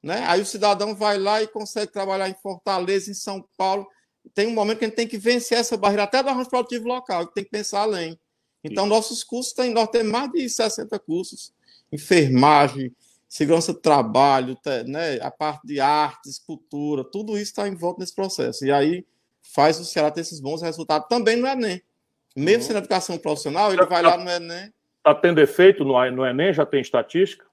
[0.00, 0.22] Né?
[0.28, 3.84] Aí o cidadão vai lá e consegue trabalhar em Fortaleza, em São Paulo.
[4.32, 6.86] Tem um momento que a gente tem que vencer essa barreira, até do arranjo produtivo
[6.86, 8.18] local, que tem que pensar além.
[8.62, 8.90] Então, Sim.
[8.90, 11.52] nossos cursos têm, nós temos mais de 60 cursos,
[11.92, 12.94] enfermagem,
[13.28, 18.14] segurança do trabalho, né, a parte de arte, escultura, tudo isso está em volta nesse
[18.14, 18.64] processo.
[18.64, 19.04] E aí
[19.42, 21.82] faz o Ceará ter esses bons resultados também no Enem.
[22.36, 22.66] Mesmo uhum.
[22.68, 24.72] sendo educação profissional, ele vai lá no Enem.
[24.98, 26.52] Está tendo efeito no, no Enem?
[26.52, 27.46] Já tem estatística?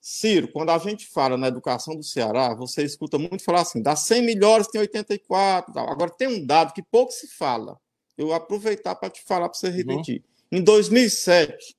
[0.00, 4.00] Ciro, quando a gente fala na educação do Ceará, você escuta muito falar assim, das
[4.00, 5.72] 100 melhores tem 84.
[5.72, 5.90] Tal.
[5.90, 7.76] Agora, tem um dado que pouco se fala.
[8.16, 9.72] Eu vou aproveitar para te falar para você uhum.
[9.72, 10.22] repetir.
[10.52, 10.58] Uhum.
[10.58, 11.75] Em 2007,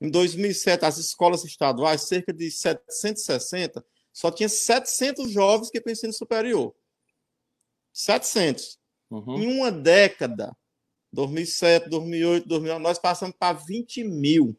[0.00, 6.12] em 2007, as escolas estaduais, cerca de 760, só tinha 700 jovens que para ensino
[6.12, 6.74] superior.
[7.92, 8.78] 700.
[9.10, 9.38] Uhum.
[9.38, 10.54] Em uma década,
[11.12, 14.56] 2007, 2008, 2009, nós passamos para 20 mil.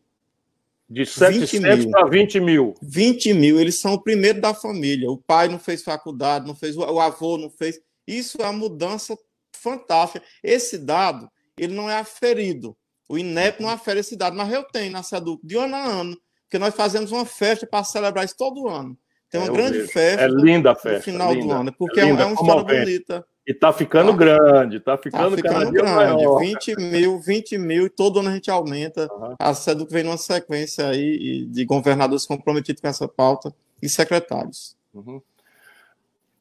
[0.89, 2.73] De 700 para 20 mil.
[2.81, 3.59] 20 mil.
[3.59, 5.11] Eles são o primeiro da família.
[5.11, 7.79] O pai não fez faculdade, não fez, o avô não fez.
[8.07, 9.17] Isso é uma mudança
[9.51, 10.25] fantástica.
[10.41, 12.75] Esse dado, ele não é aferido.
[13.09, 16.17] O INEP não afere esse dado, mas eu tenho na SEDUC de ano a ano,
[16.43, 18.97] porque nós fazemos uma festa para celebrar isso todo ano.
[19.29, 20.23] Tem uma é, grande festa.
[20.23, 20.97] É linda a festa.
[20.97, 23.25] No final linda, do ano, porque é, linda, é uma história bonita.
[23.45, 25.95] E está ficando tá, grande, está ficando, tá ficando grande.
[25.95, 26.39] Maior.
[26.39, 29.07] 20 mil, 20 mil, e todo ano a gente aumenta.
[29.09, 29.35] Uhum.
[29.39, 34.75] A SEDUC vem numa sequência aí de governadores comprometidos com essa pauta e secretários.
[34.93, 35.21] Uhum.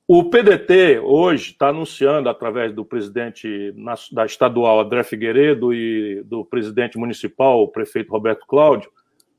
[0.09, 3.75] O PDT hoje está anunciando, através do presidente
[4.13, 8.89] da estadual André Figueiredo e do presidente municipal, o prefeito Roberto Cláudio,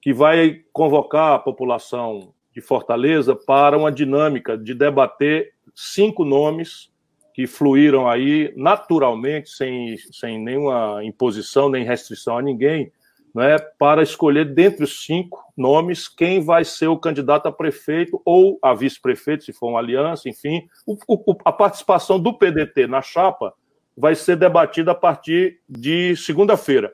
[0.02, 6.92] que vai convocar a população de Fortaleza para uma dinâmica de debater cinco nomes
[7.34, 12.92] que fluíram aí naturalmente, sem, sem nenhuma imposição nem restrição a ninguém,
[13.34, 18.58] né, para escolher dentre os cinco nomes quem vai ser o candidato a prefeito ou
[18.62, 20.68] a vice-prefeito, se for uma aliança, enfim.
[20.86, 23.54] O, o, a participação do PDT na chapa
[23.96, 26.94] vai ser debatida a partir de segunda-feira.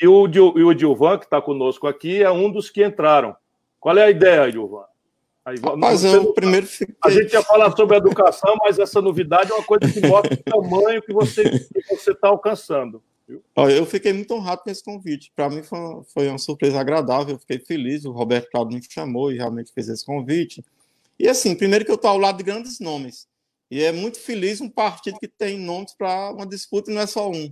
[0.00, 3.36] E o, e o Dilvan, que está conosco aqui, é um dos que entraram.
[3.78, 4.84] Qual é a ideia, Dilvan?
[5.44, 6.92] Aí, Rapaz, eu primeiro fiquei...
[7.04, 10.42] A gente ia falar sobre educação, mas essa novidade é uma coisa que mostra o
[10.42, 11.42] tamanho que você
[12.08, 13.00] está alcançando.
[13.28, 15.32] Eu fiquei muito honrado com esse convite.
[15.34, 15.78] Para mim foi,
[16.14, 17.34] foi uma surpresa agradável.
[17.34, 18.04] Eu fiquei feliz.
[18.04, 20.64] O Roberto Claudio me chamou e realmente fez esse convite.
[21.18, 23.26] E assim, primeiro que eu estou ao lado de grandes nomes.
[23.70, 27.06] E é muito feliz um partido que tem nomes para uma disputa e não é
[27.06, 27.50] só um.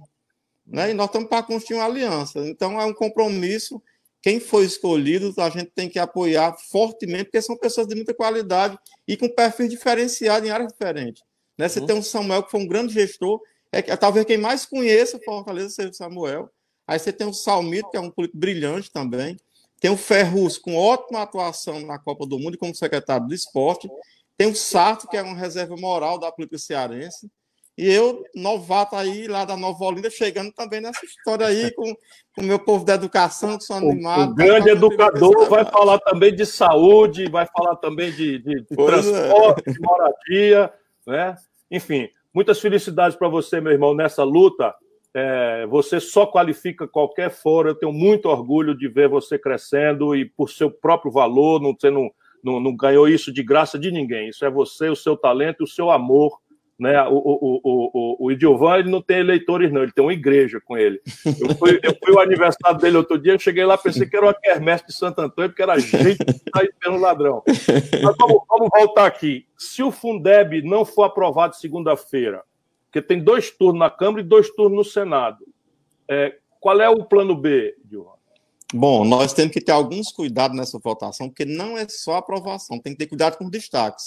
[0.65, 0.91] Né?
[0.91, 2.39] E nós estamos para construir uma aliança.
[2.47, 3.83] Então é um compromisso.
[4.23, 8.79] Quem foi escolhido, a gente tem que apoiar fortemente, porque são pessoas de muita qualidade
[9.07, 11.23] e com perfil diferenciado em áreas diferentes.
[11.59, 11.69] Né?
[11.69, 11.87] Você uhum.
[11.87, 13.41] tem um Samuel que foi um grande gestor
[13.79, 16.51] é, talvez quem mais conheça Fortaleza seja o Samuel.
[16.87, 19.37] Aí você tem o Salmito, que é um político brilhante também.
[19.81, 23.89] Tem o Ferrus, com ótima atuação na Copa do Mundo como secretário do esporte.
[24.37, 27.31] Tem o Sarto, que é uma reserva moral da política cearense.
[27.77, 31.93] E eu, novato aí, lá da Nova Olinda, chegando também nessa história aí com
[32.39, 34.33] o meu povo da educação, que são animados.
[34.33, 38.77] O grande educador vai falar também de saúde, vai falar também de, de, de é.
[38.77, 39.73] transporte, é.
[39.73, 40.73] de moradia,
[41.05, 41.35] né?
[41.69, 44.75] Enfim, muitas felicidades para você, meu irmão, nessa luta.
[45.16, 47.70] É, você só qualifica qualquer fora.
[47.70, 51.88] Eu tenho muito orgulho de ver você crescendo e por seu próprio valor, não, você
[51.88, 52.11] não,
[52.42, 54.29] não, não ganhou isso de graça de ninguém.
[54.29, 56.40] Isso é você, o seu talento, o seu amor
[56.79, 57.03] né?
[57.05, 60.77] O, o, o, o, o ele não tem eleitores, não, ele tem uma igreja com
[60.77, 61.01] ele.
[61.25, 64.35] Eu fui, eu fui o aniversário dele outro dia, cheguei lá, pensei que era uma
[64.35, 67.43] quermesse de Santo Antônio, porque era gente que está pelo ladrão.
[67.47, 69.47] Mas vamos, vamos, voltar aqui.
[69.57, 72.43] Se o Fundeb não for aprovado segunda-feira,
[72.87, 75.45] porque tem dois turnos na Câmara e dois turnos no Senado,
[76.09, 78.15] é, qual é o plano B, Dilma?
[78.73, 82.93] Bom, nós temos que ter alguns cuidados nessa votação, porque não é só aprovação, tem
[82.93, 84.07] que ter cuidado com os destaques.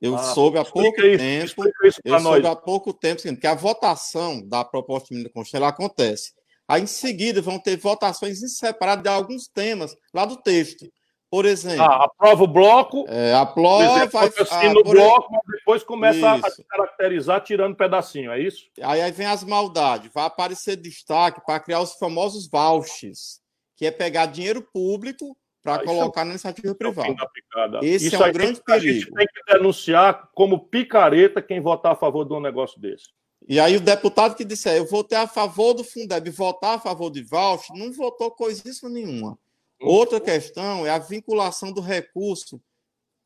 [0.00, 1.64] Eu ah, soube há pouco isso, tempo,
[2.04, 2.22] eu nós.
[2.22, 6.32] soube há pouco tempo que a votação da proposta de emenda constitucional acontece.
[6.66, 10.90] Aí, em seguida, vão ter votações separadas de alguns temas lá do texto.
[11.30, 11.82] Por exemplo.
[11.84, 13.04] Ah, aprova o bloco.
[13.08, 14.04] É, aprova.
[14.04, 16.46] Assim no bloco, mas depois começa isso.
[16.46, 18.64] a se caracterizar tirando pedacinho, é isso?
[18.82, 20.10] Aí, aí vem as maldades.
[20.12, 23.40] Vai aparecer destaque para criar os famosos vouchers,
[23.76, 26.24] que é pegar dinheiro público para ah, é colocar é...
[26.24, 27.16] na iniciativa privada.
[27.82, 28.88] Esse Isso é um grande perigo.
[28.88, 33.08] A gente tem que denunciar como picareta quem votar a favor de um negócio desse.
[33.48, 37.10] E aí o deputado que disser eu votei a favor do Fundeb, votar a favor
[37.10, 39.32] de voucher, não votou coisíssima nenhuma.
[39.80, 39.88] Hum.
[39.88, 42.60] Outra questão é a vinculação do recurso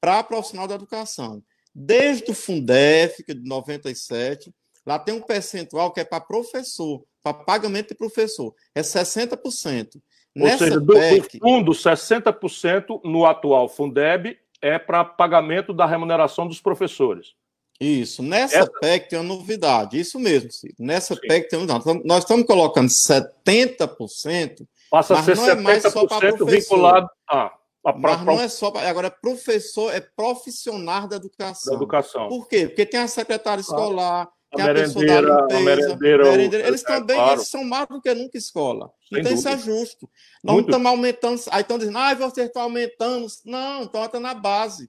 [0.00, 1.42] para profissional da educação.
[1.74, 4.54] Desde o Fundef, que é de 97,
[4.86, 10.00] lá tem um percentual que é para professor, para pagamento de professor, é 60%.
[10.36, 11.38] Ou Nessa seja, do, PEC...
[11.38, 17.34] do fundo, 60% no atual Fundeb é para pagamento da remuneração dos professores.
[17.80, 18.22] Isso.
[18.22, 18.70] Nessa Essa...
[18.80, 19.98] PEC tem uma novidade.
[19.98, 20.74] Isso mesmo, Ciro.
[20.78, 21.20] Nessa Sim.
[21.20, 22.02] PEC tem uma novidade.
[22.04, 24.66] Nós estamos colocando 70%.
[24.90, 27.52] Passa a ser não 70% é mais só para vinculado a.
[27.84, 28.88] a pra, mas não é só para.
[28.88, 31.72] Agora, professor é profissional da educação.
[31.72, 32.28] Da educação.
[32.28, 32.68] Por quê?
[32.68, 36.66] Porque tem a secretária escolar, tem a, pessoa da limpeza, merendeira.
[36.66, 37.32] Eles é, também claro.
[37.32, 38.90] eles são mais do que nunca escola.
[39.08, 39.34] Sem então dúvida.
[39.34, 40.10] isso é justo.
[40.42, 40.68] Nós Muito.
[40.68, 41.40] estamos aumentando.
[41.50, 43.26] Aí estão dizendo, ah, vocês estão aumentando.
[43.44, 44.88] Não, estão na base.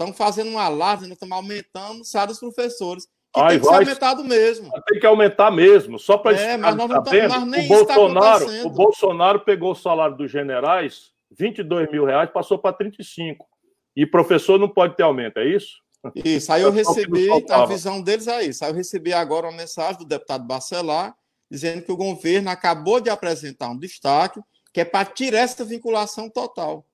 [0.00, 3.04] Estão fazendo um alarde, nós estamos aumentando o salário dos professores.
[3.34, 4.70] Que Ai, tem que vai, ser aumentado mesmo.
[4.88, 8.66] Tem que aumentar mesmo, só para é, mas nós não estamos, mas nem o Bolsonaro,
[8.66, 13.46] o Bolsonaro pegou o salário dos generais, 22 mil reais, passou para 35.
[13.94, 15.76] E professor não pode ter aumento, é isso?
[16.14, 18.64] Isso, aí eu recebi, a visão deles é isso.
[18.64, 21.14] Aí eu recebi agora uma mensagem do deputado Bacelar,
[21.50, 24.40] dizendo que o governo acabou de apresentar um destaque,
[24.72, 26.86] que é para tirar essa vinculação total.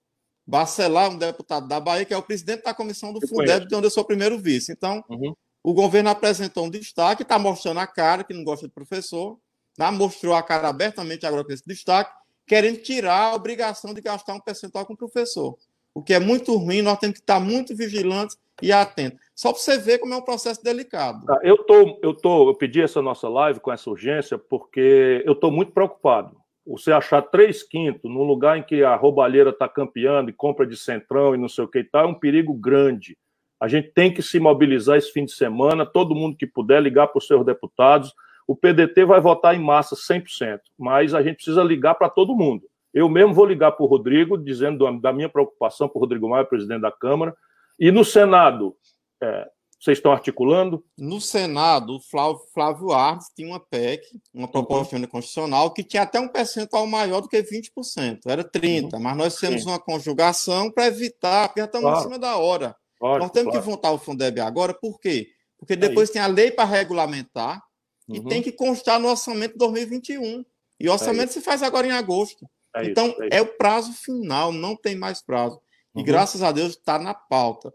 [0.47, 3.87] Bacelar, um deputado da Bahia, que é o presidente da comissão do Fundeb, de onde
[3.87, 4.73] eu sou primeiro vice.
[4.73, 5.35] Então, uhum.
[5.63, 9.39] o governo apresentou um destaque, está mostrando a cara que não gosta de professor,
[9.79, 9.91] né?
[9.91, 12.11] mostrou a cara abertamente agora com esse destaque,
[12.47, 15.57] querendo tirar a obrigação de gastar um percentual com o professor.
[15.93, 19.19] O que é muito ruim, nós temos que estar muito vigilantes e atento.
[19.35, 21.25] Só para você ver como é um processo delicado.
[21.27, 25.33] Tá, eu tô, eu tô, eu pedi essa nossa live com essa urgência porque eu
[25.33, 26.37] estou muito preocupado.
[26.67, 30.77] Você achar três quintos num lugar em que a roubalheira está campeando e compra de
[30.77, 33.17] centrão e não sei o que e tal, é um perigo grande.
[33.61, 37.09] A gente tem que se mobilizar esse fim de semana, todo mundo que puder ligar
[37.09, 38.13] para os seus deputados.
[38.47, 42.65] O PDT vai votar em massa 100%, mas a gente precisa ligar para todo mundo.
[42.93, 46.45] Eu mesmo vou ligar para o Rodrigo, dizendo da minha preocupação para o Rodrigo Maia,
[46.45, 47.35] presidente da Câmara,
[47.79, 48.77] e no Senado,
[49.23, 50.85] é, vocês estão articulando?
[50.99, 55.07] No Senado, o Flávio, Flávio Arnes tinha uma PEC, uma proposta uhum.
[55.07, 59.01] constitucional, que tinha até um percentual maior do que 20%, era 30%, uhum.
[59.01, 59.69] mas nós temos Sim.
[59.69, 62.01] uma conjugação para evitar, porque já estamos claro.
[62.01, 62.75] em cima da hora.
[63.01, 63.65] Nós temos claro.
[63.65, 65.29] que votar o Fundeb agora, por quê?
[65.59, 67.63] Porque é depois é tem a lei para regulamentar
[68.09, 68.17] uhum.
[68.17, 70.45] e tem que constar no orçamento de 2021.
[70.81, 72.47] E o orçamento é se faz agora em agosto.
[72.75, 75.61] É então, isso, é, é, o prazo final, não tem mais prazo.
[75.97, 76.05] E uhum.
[76.05, 77.73] graças a Deus está na pauta.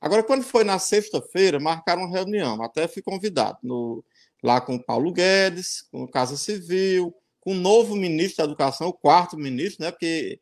[0.00, 4.04] Agora, quando foi na sexta-feira, marcaram uma reunião, até fui convidado, no,
[4.42, 8.88] lá com o Paulo Guedes, com a Casa Civil, com o novo ministro da Educação,
[8.88, 9.90] o quarto ministro, né?
[9.90, 10.40] Porque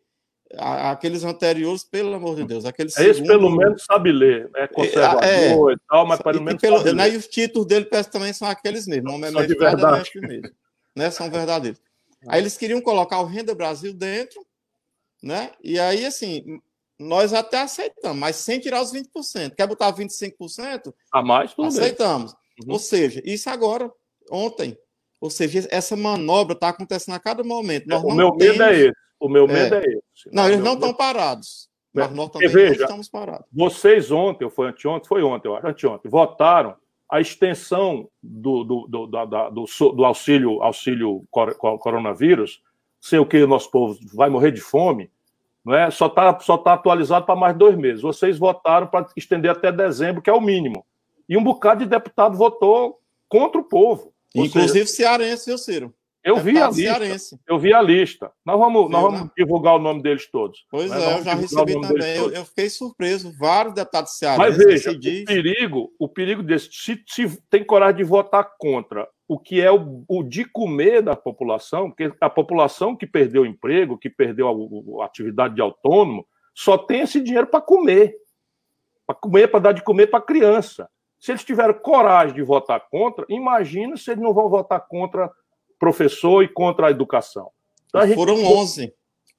[0.57, 3.29] aqueles anteriores, pelo amor de Deus, aqueles Esse segundo...
[3.29, 6.93] pelo menos sabe ler, é conservador é, e tal, mas pelo e, menos pelo, sabe
[6.95, 7.15] né, ler.
[7.15, 10.11] E os títulos dele também são aqueles mesmos, nome é mestre, de verdade.
[10.15, 10.51] É mesmo,
[10.97, 11.11] né?
[11.11, 11.81] São verdadeiros.
[12.27, 14.45] Aí eles queriam colocar o Renda Brasil dentro,
[15.23, 15.53] né?
[15.63, 16.61] E aí, assim,
[16.99, 19.55] nós até aceitamos, mas sem tirar os 20%.
[19.55, 20.93] Quer botar 25%?
[21.13, 22.33] A mais, tudo Aceitamos.
[22.33, 22.73] Uhum.
[22.73, 23.91] Ou seja, isso agora,
[24.31, 24.77] ontem.
[25.21, 27.87] Ou seja, essa manobra está acontecendo a cada momento.
[27.87, 28.59] Nós o meu temos...
[28.59, 28.99] medo é esse.
[29.21, 30.33] O meu medo é, é esse.
[30.33, 31.69] Não, eles não estão parados.
[31.93, 33.47] Mas nós também veja, estamos parados.
[33.53, 36.77] Vocês ontem, ou foi anteontem, foi ontem, eu acho, anteontem, votaram
[37.11, 42.63] a extensão do, do, do, do, do auxílio, auxílio coronavírus,
[43.01, 45.11] sei o que o nosso povo vai morrer de fome,
[45.65, 45.91] não é?
[45.91, 48.03] só está só tá atualizado para mais dois meses.
[48.03, 50.85] Vocês votaram para estender até dezembro, que é o mínimo.
[51.29, 54.13] E um bocado de deputado votou contra o povo.
[54.35, 55.95] Inclusive seja, cearense, viu, Ciro?
[56.25, 57.39] Eu vi a lista.
[57.47, 58.31] Eu vi a lista.
[58.45, 60.67] Nós vamos, nós vamos divulgar o nome deles todos.
[60.71, 61.01] Pois né?
[61.01, 62.17] é, eu já recebi também.
[62.17, 63.33] Eu, eu, fiquei surpreso.
[63.39, 64.59] Vários deputados cearenses.
[64.59, 69.39] Mas veja, o perigo, o perigo desse, se, se, tem coragem de votar contra o
[69.39, 73.99] que é o, o, de comer da população, porque a população que perdeu o emprego,
[73.99, 78.17] que perdeu a, a atividade de autônomo, só tem esse dinheiro para comer.
[79.07, 80.89] Para comer, para dar de comer para a criança.
[81.21, 85.31] Se eles tiveram coragem de votar contra, imagina se eles não vão votar contra
[85.79, 87.51] professor e contra a educação.
[87.87, 88.17] Então, a gente...
[88.17, 88.95] Foram 11.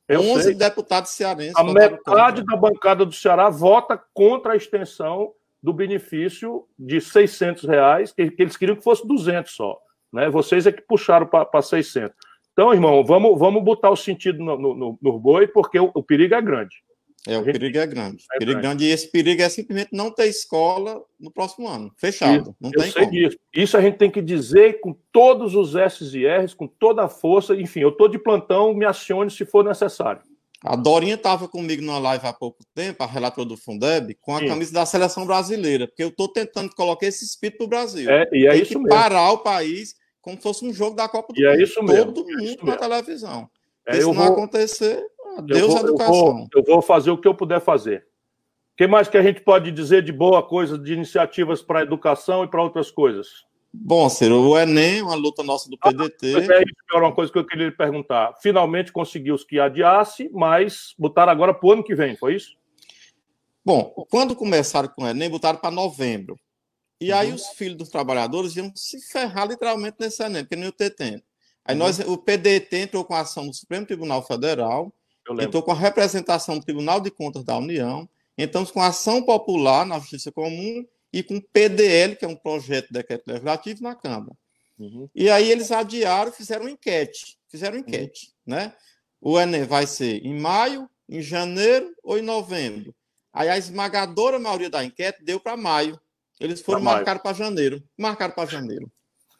[0.07, 0.53] Eu 11 sei.
[0.53, 1.55] deputados cearenses.
[1.55, 8.11] A metade da bancada do Ceará vota contra a extensão do benefício de 600 reais,
[8.11, 9.77] que, que eles queriam que fosse 200 só.
[10.11, 10.29] Né?
[10.29, 12.15] Vocês é que puxaram para 600.
[12.53, 16.35] Então, irmão, vamos, vamos botar o sentido no, no, no boi, porque o, o perigo
[16.35, 16.75] é grande.
[17.27, 18.23] É, o perigo é grande.
[18.33, 18.85] É perigo grande.
[18.85, 21.91] E esse perigo é simplesmente não ter escola no próximo ano.
[21.97, 22.41] Fechado.
[22.41, 23.11] Isso, não tem como.
[23.11, 23.37] Disso.
[23.53, 27.09] Isso a gente tem que dizer com todos os S e R's, com toda a
[27.09, 27.55] força.
[27.55, 30.21] Enfim, eu estou de plantão, me acione se for necessário.
[30.63, 34.39] A Dorinha estava comigo numa live há pouco tempo, a relatora do Fundeb, com a
[34.39, 34.47] Sim.
[34.47, 38.09] camisa da seleção brasileira, porque eu estou tentando colocar esse espírito para o Brasil.
[38.09, 38.89] É, e é tem isso que mesmo.
[38.89, 41.59] parar o país como se fosse um jogo da Copa do e Mundo.
[41.59, 42.13] É isso mesmo.
[42.13, 43.49] Todo mundo é na televisão.
[43.87, 44.25] É, se não vou...
[44.25, 45.01] acontecer,
[45.45, 46.13] Deus eu vou, educação.
[46.13, 48.05] Eu vou, eu vou fazer o que eu puder fazer.
[48.73, 51.83] O que mais que a gente pode dizer de boa coisa, de iniciativas para a
[51.83, 53.45] educação e para outras coisas?
[53.71, 56.35] Bom, Ciro, o Enem, uma luta nossa do PDT.
[56.35, 58.33] Ah, é isso, uma coisa que eu queria lhe perguntar.
[58.41, 62.57] Finalmente conseguiu os que adiasse, mas botaram agora para o ano que vem, foi isso?
[63.63, 66.39] Bom, quando começaram com o Enem, botaram para novembro.
[66.99, 67.17] E uhum.
[67.17, 70.89] aí os filhos dos trabalhadores iam se ferrar literalmente nesse Enem, porque não ia ter
[70.89, 71.23] tempo.
[71.63, 71.79] Aí uhum.
[71.79, 74.91] nós, o PDT entrou com a ação no Supremo Tribunal Federal,
[75.39, 79.85] entrou com a representação do Tribunal de Contas da União, entramos com a ação popular
[79.85, 83.95] na Justiça Comum e com o PDL, que é um projeto de decreto legislativo, na
[83.95, 84.31] Câmara.
[84.77, 85.09] Uhum.
[85.13, 87.37] E aí eles adiaram, fizeram uma enquete.
[87.47, 88.55] Fizeram uma enquete, uhum.
[88.55, 88.73] né?
[89.19, 92.95] O Enem vai ser em maio, em janeiro ou em novembro.
[93.33, 95.99] Aí a esmagadora maioria da enquete deu para maio.
[96.39, 97.83] Eles foram marcar para janeiro.
[97.97, 98.89] Marcaram para janeiro.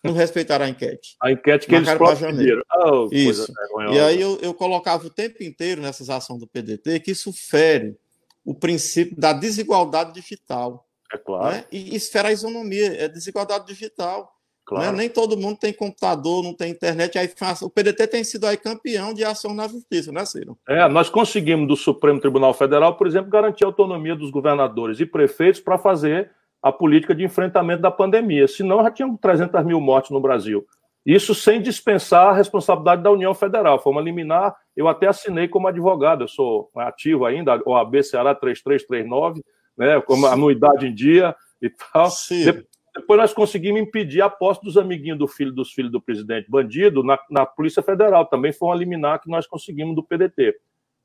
[0.04, 1.16] Não respeitaram a enquete.
[1.22, 2.66] A enquete que marcaram eles para janeiro.
[2.74, 3.52] Oh, isso.
[3.92, 7.98] E aí eu, eu colocava o tempo inteiro nessas ações do PDT que isso fere
[8.44, 10.89] o princípio da desigualdade digital.
[11.14, 11.56] É claro.
[11.56, 11.66] Né?
[11.72, 14.22] E esfera a isonomia, é desigualdade digital.
[14.22, 14.28] Né?
[14.66, 14.92] Claro.
[14.92, 14.98] Né?
[15.00, 17.18] Nem todo mundo tem computador, não tem internet.
[17.18, 17.30] Aí
[17.62, 20.58] o PDT tem sido aí campeão de ação na justiça, né, Ciro?
[20.68, 25.06] É, nós conseguimos do Supremo Tribunal Federal, por exemplo, garantir a autonomia dos governadores e
[25.06, 28.48] prefeitos para fazer a política de enfrentamento da pandemia.
[28.48, 30.66] Senão já tinham 300 mil mortes no Brasil.
[31.06, 33.80] Isso sem dispensar a responsabilidade da União Federal.
[33.80, 39.42] Foi uma liminar, eu até assinei como advogado, eu sou ativo ainda, OAB Ceará 3339,
[39.80, 42.12] né, como anuidade em dia e tal.
[42.12, 42.64] Sim.
[42.94, 47.02] Depois nós conseguimos impedir a posse dos amiguinhos do filho dos filhos do presidente bandido
[47.02, 48.26] na, na Polícia Federal.
[48.26, 50.56] Também foi uma liminar que nós conseguimos do PDT.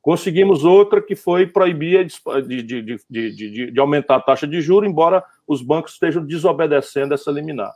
[0.03, 4.91] Conseguimos outra que foi proibir de, de, de, de, de aumentar a taxa de juros,
[4.91, 7.73] embora os bancos estejam desobedecendo essa liminar.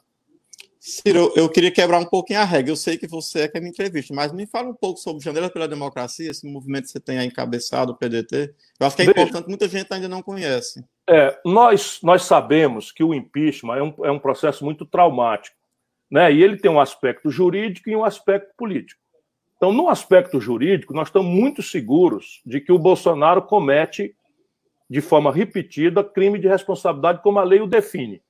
[0.80, 2.70] Ciro, eu queria quebrar um pouquinho a regra.
[2.70, 5.22] Eu sei que você é que é minha entrevista, mas me fala um pouco sobre
[5.22, 8.54] Janela pela Democracia, esse movimento que você tem aí encabeçado, o PDT.
[8.78, 10.84] Eu acho que é Veja, importante, muita gente ainda não conhece.
[11.08, 15.56] É, nós, nós sabemos que o impeachment é um, é um processo muito traumático,
[16.10, 16.32] né?
[16.32, 19.00] E ele tem um aspecto jurídico e um aspecto político.
[19.56, 24.14] Então, no aspecto jurídico, nós estamos muito seguros de que o Bolsonaro comete,
[24.88, 28.22] de forma repetida, crime de responsabilidade, como a lei o define.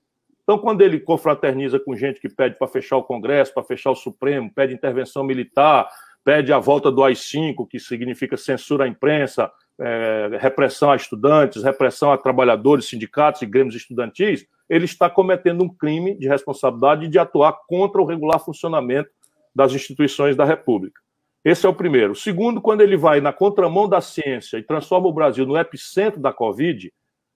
[0.49, 3.95] Então, quando ele confraterniza com gente que pede para fechar o Congresso, para fechar o
[3.95, 5.87] Supremo, pede intervenção militar,
[6.25, 12.11] pede a volta do AI-5, que significa censura à imprensa, é, repressão a estudantes, repressão
[12.13, 17.53] a trabalhadores, sindicatos e grêmios estudantis, ele está cometendo um crime de responsabilidade de atuar
[17.69, 19.11] contra o regular funcionamento
[19.55, 20.99] das instituições da República.
[21.45, 22.13] Esse é o primeiro.
[22.13, 26.19] O segundo, quando ele vai na contramão da ciência e transforma o Brasil no epicentro
[26.19, 26.91] da Covid,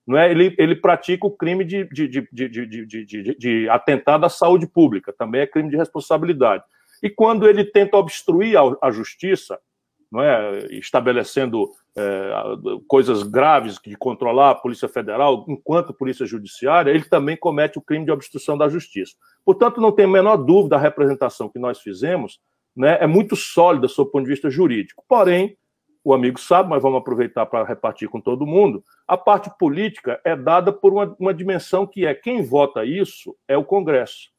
[0.07, 0.31] não é?
[0.31, 5.47] ele, ele pratica o crime de, de, de, de, atentado à saúde pública, também é
[5.47, 6.65] crime de responsabilidade.
[7.03, 9.59] E quando ele tenta obstruir a, a justiça,
[10.11, 10.67] não é?
[10.71, 12.33] estabelecendo é,
[12.87, 18.05] coisas graves de controlar a Polícia Federal enquanto Polícia Judiciária, ele também comete o crime
[18.05, 19.15] de obstrução da justiça.
[19.45, 22.41] Portanto, não tem a menor dúvida, a representação que nós fizemos
[22.77, 25.05] né, é muito sólida sob o ponto de vista jurídico.
[25.09, 25.57] Porém,
[26.05, 28.83] o amigo sabe, mas vamos aproveitar para repartir com todo mundo.
[29.07, 33.57] A parte política é dada por uma, uma dimensão que é quem vota isso é
[33.57, 34.31] o Congresso.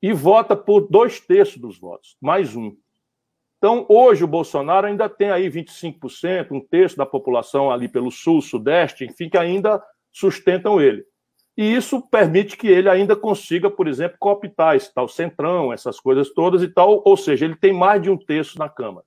[0.00, 2.74] E vota por dois terços dos votos, mais um.
[3.58, 8.42] Então, hoje o Bolsonaro ainda tem aí 25%, um terço da população ali pelo sul,
[8.42, 11.04] sudeste, enfim, que ainda sustentam ele.
[11.56, 16.30] E isso permite que ele ainda consiga, por exemplo, cooptar esse tal centrão, essas coisas
[16.30, 19.06] todas e tal, ou seja, ele tem mais de um terço na Câmara.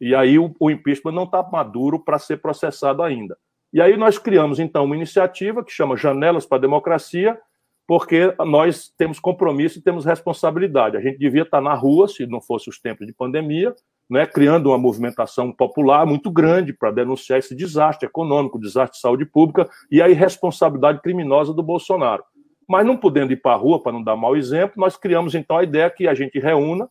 [0.00, 3.36] E aí o, o impeachment não está maduro para ser processado ainda.
[3.72, 7.38] E aí nós criamos, então, uma iniciativa que chama Janelas para a Democracia,
[7.86, 10.96] porque nós temos compromisso e temos responsabilidade.
[10.96, 13.74] A gente devia estar na rua, se não fosse os tempos de pandemia,
[14.08, 19.24] né, criando uma movimentação popular muito grande para denunciar esse desastre econômico, desastre de saúde
[19.24, 22.24] pública e a irresponsabilidade criminosa do Bolsonaro.
[22.68, 25.58] Mas não podendo ir para a rua, para não dar mau exemplo, nós criamos então
[25.58, 26.88] a ideia que a gente reúna,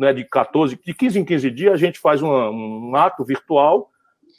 [0.00, 3.90] né, de 14, de 15 em 15 dias, a gente faz uma, um ato virtual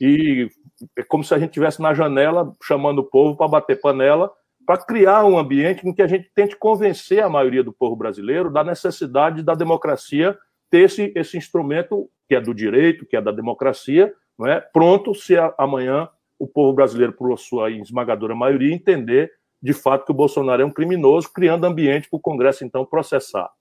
[0.01, 0.49] e
[0.97, 4.32] é como se a gente estivesse na janela chamando o povo para bater panela
[4.66, 8.51] para criar um ambiente em que a gente tente convencer a maioria do povo brasileiro
[8.51, 10.36] da necessidade da democracia
[10.72, 14.59] ter esse, esse instrumento que é do direito, que é da democracia, não é?
[14.59, 16.09] pronto se amanhã
[16.39, 19.32] o povo brasileiro, por sua esmagadora maioria, entender
[19.62, 23.51] de fato que o Bolsonaro é um criminoso, criando ambiente para o Congresso, então, processar.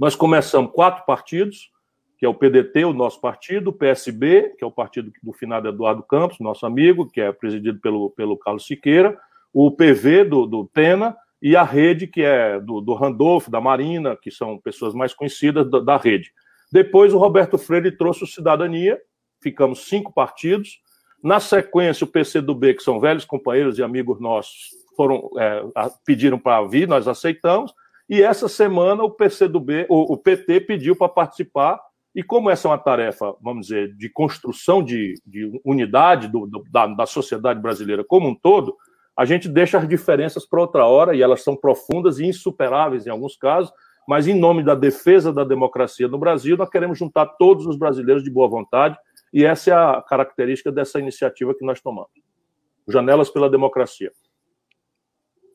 [0.00, 1.70] Nós começamos quatro partidos,
[2.16, 5.68] que é o PDT, o nosso partido, o PSB, que é o partido do finado
[5.68, 9.20] Eduardo Campos, nosso amigo, que é presidido pelo, pelo Carlos Siqueira,
[9.52, 14.16] o PV do, do Pena e a rede, que é do, do Randolph, da Marina,
[14.16, 16.32] que são pessoas mais conhecidas da, da rede.
[16.72, 18.98] Depois, o Roberto Freire trouxe o Cidadania,
[19.42, 20.80] ficamos cinco partidos.
[21.22, 25.62] Na sequência, o PCdoB, que são velhos companheiros e amigos nossos, foram é,
[26.06, 27.74] pediram para vir, nós aceitamos.
[28.10, 31.80] E essa semana, o PCdoB, o, o PT pediu para participar.
[32.12, 36.64] E como essa é uma tarefa, vamos dizer, de construção de, de unidade do, do,
[36.72, 38.76] da, da sociedade brasileira como um todo,
[39.16, 43.10] a gente deixa as diferenças para outra hora, e elas são profundas e insuperáveis em
[43.10, 43.72] alguns casos,
[44.08, 48.24] mas em nome da defesa da democracia no Brasil, nós queremos juntar todos os brasileiros
[48.24, 48.98] de boa vontade,
[49.32, 52.10] e essa é a característica dessa iniciativa que nós tomamos.
[52.88, 54.10] Janelas pela Democracia.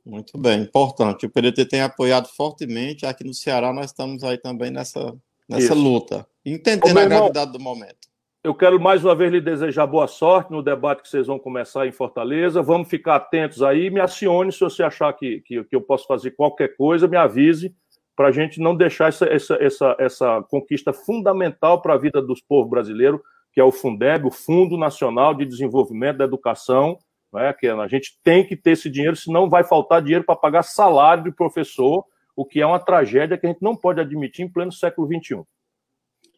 [0.06, 1.26] Muito bem, importante.
[1.26, 3.06] O PDT tem apoiado fortemente.
[3.06, 5.16] Aqui no Ceará nós estamos aí também nessa,
[5.49, 8.08] nessa luta, entendendo Ô, a gravidade do momento.
[8.43, 11.88] Eu quero mais uma vez lhe desejar boa sorte no debate que vocês vão começar
[11.88, 12.62] em Fortaleza.
[12.62, 13.89] Vamos ficar atentos aí.
[13.89, 17.74] Me acione se você achar que, que, que eu posso fazer qualquer coisa, me avise
[18.16, 22.39] para a gente não deixar essa, essa, essa, essa conquista fundamental para a vida dos
[22.39, 23.20] povos brasileiros,
[23.51, 26.99] que é o Fundeb, o Fundo Nacional de Desenvolvimento da Educação,
[27.36, 30.64] né, que a gente tem que ter esse dinheiro, senão vai faltar dinheiro para pagar
[30.64, 32.06] salário de professor,
[32.36, 35.44] o que é uma tragédia que a gente não pode admitir em pleno século XXI.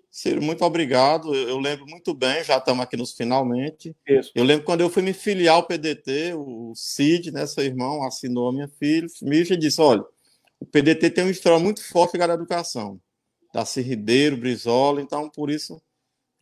[0.10, 1.34] Ciro, muito obrigado.
[1.36, 3.96] Eu lembro muito bem, já estamos aqui nos finalmente.
[4.08, 4.32] Isso.
[4.34, 8.50] Eu lembro quando eu fui me filiar ao PDT, o Cid, né, seu irmão, assinou
[8.50, 10.04] a minha filha, me disse: olha,
[10.60, 13.00] o PDT tem uma história muito forte ligada à educação.
[13.54, 15.80] Darcy Ribeiro, Brizola, então por isso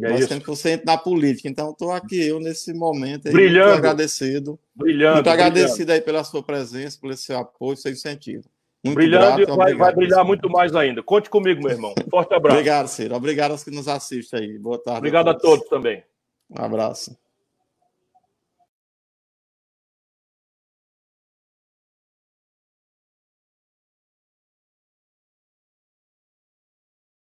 [0.02, 0.30] é nós isso.
[0.30, 1.48] temos que você entre na política.
[1.48, 4.60] Então estou aqui eu nesse momento aí, brilhando, muito agradecido.
[4.76, 8.44] Brilhando, muito agradecido aí pela sua presença, pelo seu apoio, seu incentivo.
[8.84, 11.02] Muito Brilhando grato, e vai, vai brilhar muito mais ainda.
[11.02, 11.96] Conte comigo, meu irmão.
[12.08, 12.56] Forte abraço.
[12.58, 13.16] obrigado, Ciro.
[13.16, 14.60] Obrigado aos que nos assistem aí.
[14.60, 15.00] Boa tarde.
[15.00, 16.04] Obrigado a todos, a todos também.
[16.52, 17.25] Um abraço.